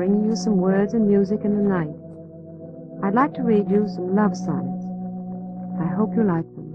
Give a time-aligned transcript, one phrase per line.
[0.00, 1.92] bringing you some words and music in the night.
[3.04, 4.86] I'd like to read you some love sonnets.
[5.78, 6.69] I hope you like them.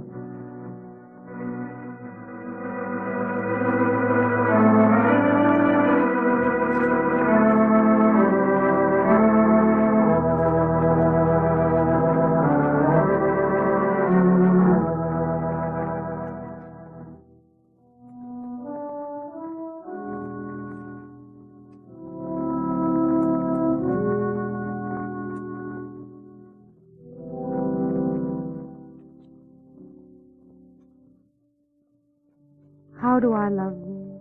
[33.15, 34.11] How do I love thee?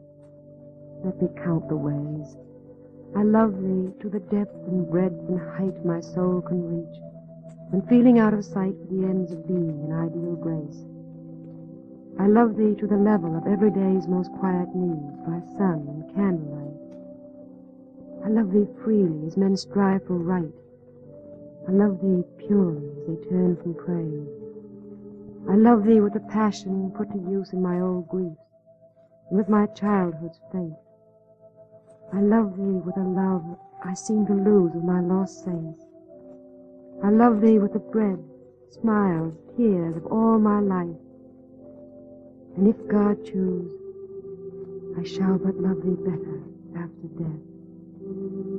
[1.02, 2.36] Let me count the ways.
[3.16, 7.00] I love thee to the depth and breadth and height my soul can reach,
[7.70, 10.86] when feeling out of sight for the ends of being in ideal grace.
[12.20, 16.14] I love thee to the level of every day's most quiet need, by sun and
[16.14, 16.78] candlelight.
[18.24, 20.54] I love thee freely as men strive for right.
[21.66, 24.28] I love thee purely as they turn from praise.
[25.50, 28.43] I love thee with a passion put to use in my old griefs
[29.30, 30.76] with my childhood's faith.
[32.12, 33.44] I love thee with a love
[33.84, 35.82] I seem to lose with my lost saints.
[37.02, 38.18] I love thee with the bread,
[38.70, 40.96] smiles, tears of all my life.
[42.56, 43.72] And if God choose,
[44.98, 46.40] I shall but love thee better
[46.76, 48.53] after death.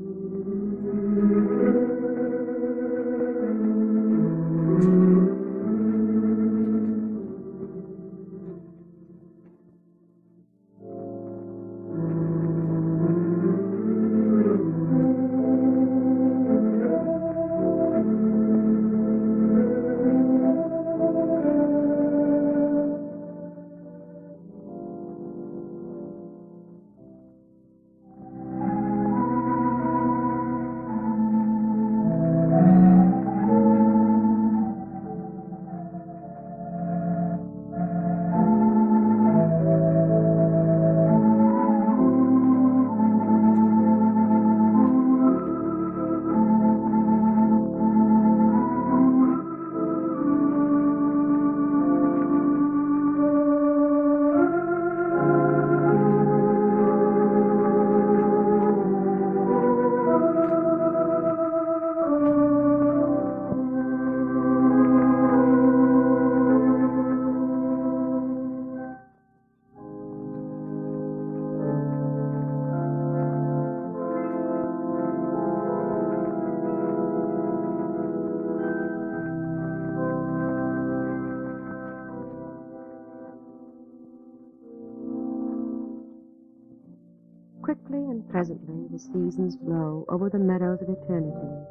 [87.75, 91.65] Quickly and pleasantly the seasons blow over the meadows of eternity,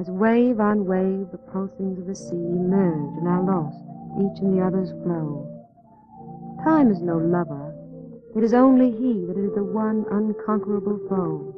[0.00, 3.84] as wave on wave the pulsings of the sea merge and are lost,
[4.16, 5.46] each in the other's flow.
[6.64, 7.74] Time is no lover,
[8.34, 11.54] it is only he that is the one unconquerable foe.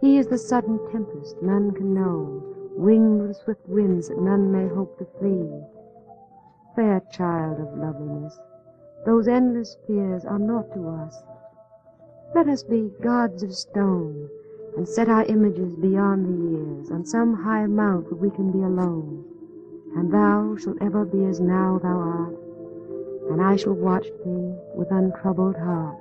[0.00, 2.42] He is the sudden tempest none can know,
[2.76, 5.50] winged with swift winds that none may hope to flee.
[6.76, 8.38] Fair child of loveliness,
[9.04, 11.24] those endless fears are naught to us.
[12.34, 14.28] Let us be gods of stone,
[14.76, 18.62] and set our images beyond the years, on some high mount where we can be
[18.62, 19.24] alone.
[19.96, 22.34] And thou shalt ever be as now thou art,
[23.30, 25.96] and I shall watch thee with untroubled heart.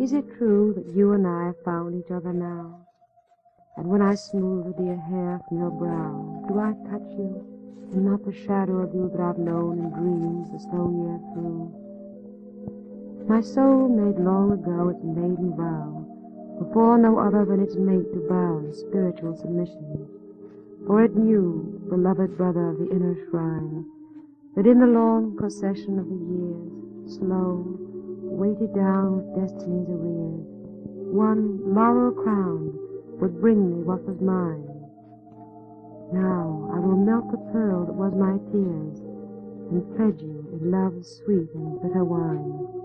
[0.00, 2.86] Is it true that you and I have found each other now?
[3.76, 7.44] And when I smooth the dear hair from your brow, do I touch you,
[7.92, 11.68] and not the shadow of you that I've known in dreams the slow year through?
[13.28, 16.06] My soul made long ago its maiden vow,
[16.58, 20.08] before no other than its mate to bow in spiritual submission.
[20.86, 23.84] For it knew, beloved brother of the inner shrine,
[24.56, 26.77] that in the long procession of the years,
[27.08, 27.64] slow,
[28.22, 30.46] weighted down with destiny's arrears,
[31.10, 32.72] one laurel crown
[33.20, 34.68] would bring me what was mine.
[36.12, 39.00] Now I will melt the pearl that was my tears,
[39.70, 42.77] and pledge you in love's sweet and bitter wine.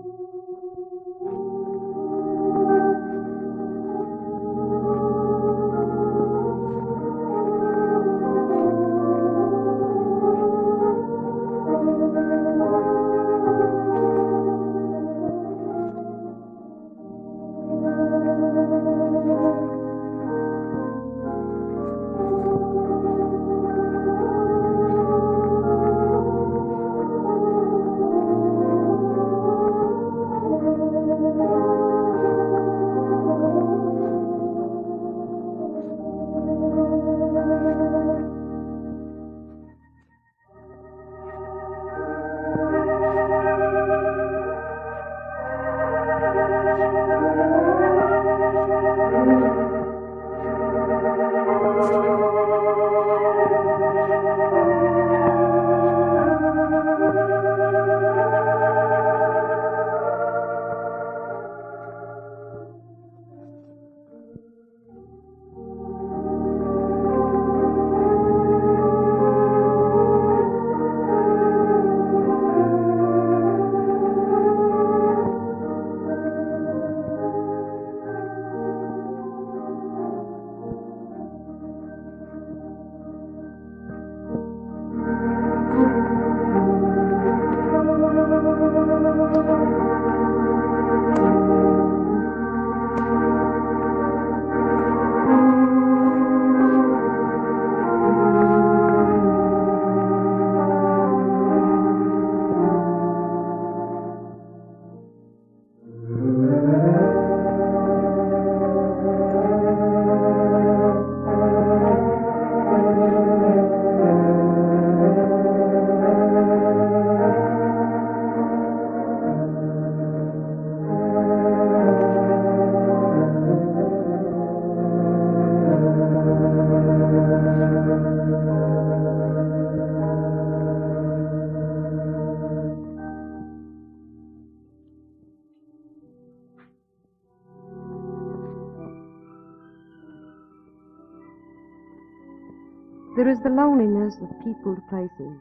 [143.44, 145.36] The loneliness of peopled places,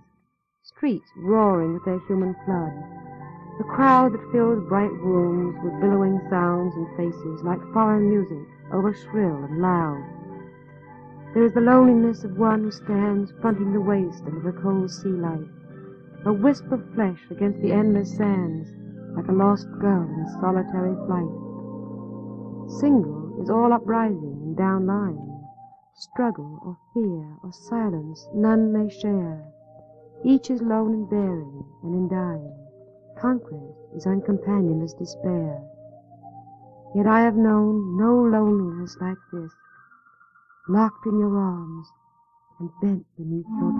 [0.61, 2.75] streets roaring with their human flood,
[3.57, 8.93] the crowd that fills bright rooms with billowing sounds and faces like foreign music, over
[8.93, 10.03] shrill and loud.
[11.33, 15.07] There is the loneliness of one who stands fronting the waste under the cold sea
[15.07, 15.47] light,
[16.25, 18.67] a wisp of flesh against the endless sands,
[19.15, 22.69] like a lost girl in solitary flight.
[22.81, 25.32] Single is all uprising and down lying
[25.95, 29.45] struggle or fear or silence none may share.
[30.23, 32.55] Each is lone in bearing and in dying.
[33.19, 35.61] Conquest is uncompanioned as despair.
[36.95, 39.51] Yet I have known no loneliness like this,
[40.67, 41.91] locked in your arms
[42.59, 43.71] and bent beneath your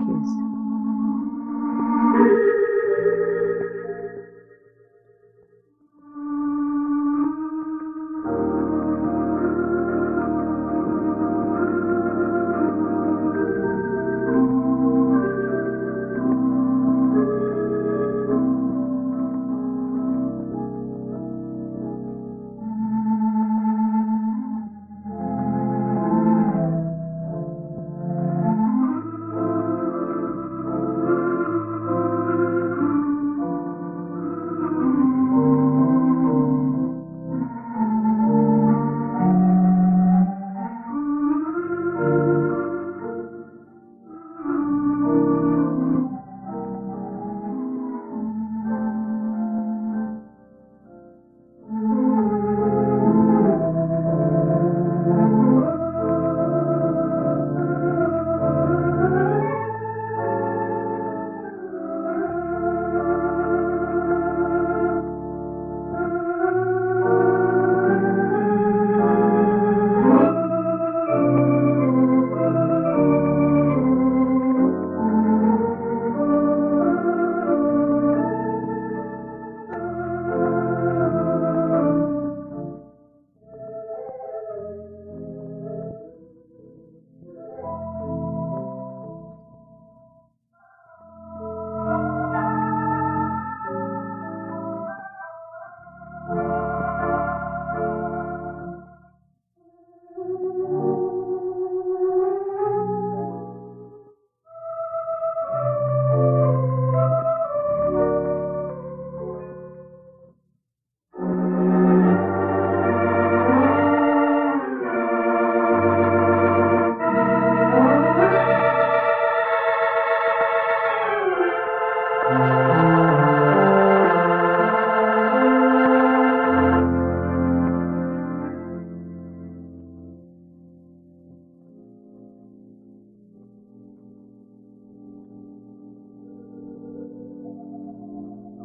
[2.40, 2.53] kiss.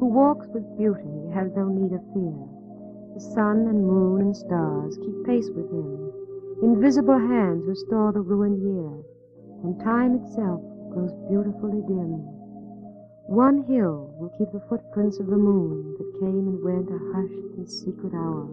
[0.10, 2.34] Walks with beauty has no need of fear.
[3.14, 6.10] The sun and moon and stars keep pace with him.
[6.64, 8.90] Invisible hands restore the ruined year,
[9.62, 12.26] and time itself grows beautifully dim.
[13.30, 17.54] One hill will keep the footprints of the moon that came and went a hushed
[17.62, 18.50] and secret hour.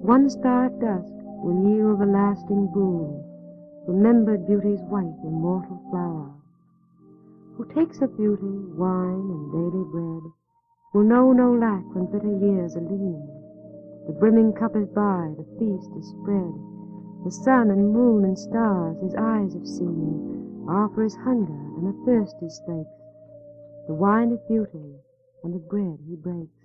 [0.00, 1.12] One star at dusk
[1.44, 3.22] will yield the lasting boon,
[3.86, 6.32] remembered beauty's white immortal flower.
[7.58, 10.32] Who takes of beauty wine and daily bread
[10.96, 13.20] will know no lack when bitter years are lean.
[14.06, 16.56] The brimming cup is by, the feast is spread.
[17.22, 21.86] The sun and moon and stars his eyes have seen are for his hunger and
[21.86, 22.96] the thirst he slakes,
[23.86, 24.96] the wine of beauty
[25.44, 26.64] and the bread he breaks.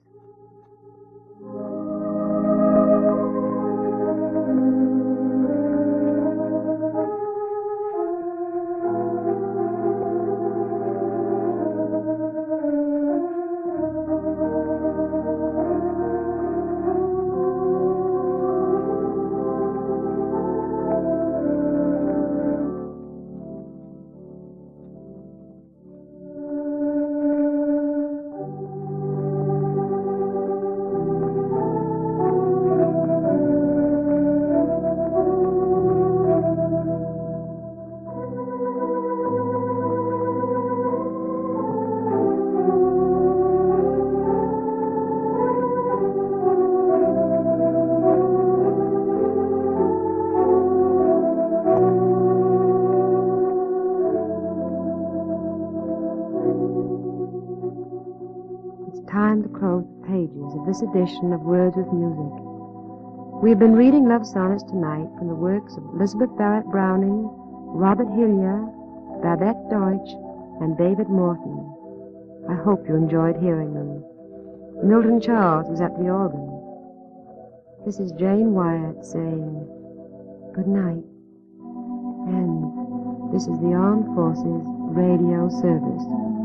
[59.12, 62.32] Time to close the pages of this edition of Words with Music.
[63.44, 67.28] We have been reading love sonnets tonight from the works of Elizabeth Barrett Browning,
[67.76, 68.72] Robert Hillyer,
[69.20, 70.16] Babette Deutsch,
[70.64, 71.60] and David Morton.
[72.48, 74.00] I hope you enjoyed hearing them.
[74.88, 76.48] Milton Charles was at the organ.
[77.86, 79.60] This is Jane Wyatt saying
[80.56, 81.04] good night.
[82.32, 84.64] And this is the Armed Forces
[84.96, 86.41] Radio Service.